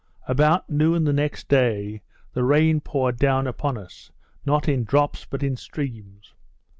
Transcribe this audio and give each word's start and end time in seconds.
About 0.27 0.67
noon 0.67 1.03
the 1.03 1.13
next 1.13 1.47
day, 1.47 2.01
the 2.33 2.43
rain 2.43 2.81
poured 2.81 3.17
down 3.17 3.45
upon 3.45 3.77
us, 3.77 4.11
not 4.47 4.67
in 4.67 4.83
drops 4.83 5.25
but 5.25 5.43
in 5.43 5.55
streams. 5.55 6.33